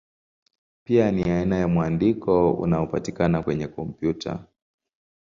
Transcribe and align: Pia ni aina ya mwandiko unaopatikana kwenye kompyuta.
Pia 0.83 1.11
ni 1.11 1.23
aina 1.23 1.55
ya 1.55 1.67
mwandiko 1.67 2.51
unaopatikana 2.53 3.43
kwenye 3.43 3.67
kompyuta. 3.67 4.39